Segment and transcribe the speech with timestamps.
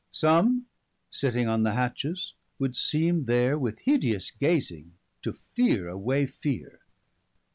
[0.09, 0.65] 50 Some
[1.11, 6.79] sitting on the hatches, would seeme there, With hideous gazing to feare away feare.